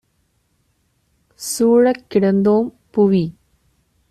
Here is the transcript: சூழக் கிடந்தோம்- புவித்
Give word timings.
சூழக் 1.39 2.03
கிடந்தோம்- 2.07 2.69
புவித் 2.93 3.35